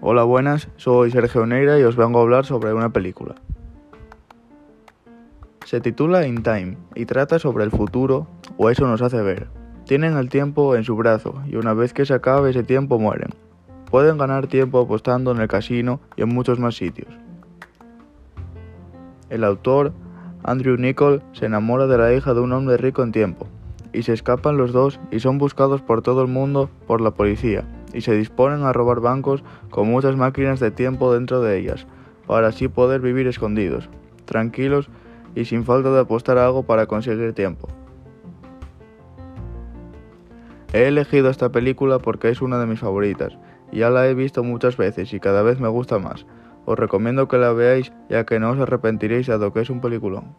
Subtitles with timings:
[0.00, 3.34] Hola, buenas, soy Sergio Neira y os vengo a hablar sobre una película.
[5.64, 9.48] Se titula In Time y trata sobre el futuro, o eso nos hace ver.
[9.86, 13.30] Tienen el tiempo en su brazo y una vez que se acabe ese tiempo mueren.
[13.90, 17.12] Pueden ganar tiempo apostando en el casino y en muchos más sitios.
[19.30, 19.92] El autor,
[20.44, 23.47] Andrew Nichol, se enamora de la hija de un hombre rico en tiempo,
[23.92, 27.64] y se escapan los dos y son buscados por todo el mundo por la policía,
[27.92, 31.86] y se disponen a robar bancos con muchas máquinas de tiempo dentro de ellas,
[32.26, 33.88] para así poder vivir escondidos,
[34.24, 34.90] tranquilos
[35.34, 37.68] y sin falta de apostar algo para conseguir tiempo.
[40.72, 43.38] He elegido esta película porque es una de mis favoritas,
[43.72, 46.26] ya la he visto muchas veces y cada vez me gusta más.
[46.66, 50.36] Os recomiendo que la veáis ya que no os arrepentiréis dado que es un peliculón.